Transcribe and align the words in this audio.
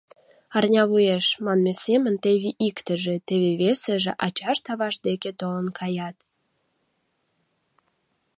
Арня 0.57 0.83
вуеш, 0.91 1.27
манме 1.45 1.73
семын, 1.85 2.15
теве 2.23 2.49
иктыже, 2.67 3.15
теве 3.27 3.49
весыже 3.61 4.11
ачашт-авашт 4.25 4.99
деке 5.07 5.31
толын 5.39 5.67
каят. 5.79 6.17